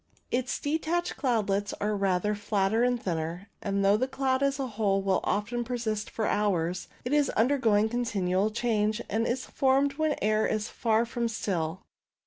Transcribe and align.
Its 0.31 0.57
detached 0.59 1.15
cloudlets 1.15 1.73
are 1.79 1.95
rather 1.95 2.33
flatter 2.33 2.81
and 2.83 3.03
thinner, 3.03 3.49
and 3.61 3.85
though 3.85 3.97
the 3.97 4.07
cloud 4.07 4.41
as 4.41 4.57
a 4.59 4.65
whole 4.65 4.99
will 5.03 5.19
often 5.23 5.63
persist 5.63 6.09
for 6.09 6.25
hours, 6.25 6.87
it 7.05 7.13
is 7.13 7.29
undergoing 7.37 7.87
con 7.87 8.03
tinual 8.03 8.51
change, 8.51 8.99
and 9.11 9.27
is 9.27 9.45
formed 9.45 9.99
when 9.99 10.09
the 10.09 10.23
air 10.23 10.47
is 10.47 10.69
far 10.69 11.05
from 11.05 11.27
still. 11.27 11.83